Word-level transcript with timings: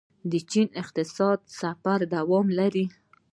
د 0.31 0.33
چین 0.51 0.67
اقتصادي 0.81 1.45
سفر 1.59 1.99
دوام 2.15 2.47
لري. 2.59 2.85